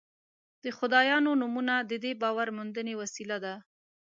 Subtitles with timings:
[0.63, 3.55] د خدایانو نومونه د دې باور موندنې وسیله ده.